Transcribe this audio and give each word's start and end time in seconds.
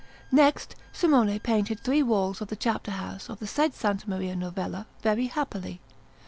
Next, 0.31 0.75
Simone 0.91 1.39
painted 1.41 1.79
three 1.79 2.01
walls 2.01 2.41
of 2.41 2.47
the 2.47 2.55
Chapter 2.55 2.89
house 2.89 3.29
of 3.29 3.37
the 3.37 3.45
said 3.45 3.73
S. 3.79 4.07
Maria 4.07 4.35
Novella, 4.35 4.87
very 5.03 5.27
happily. 5.27 5.79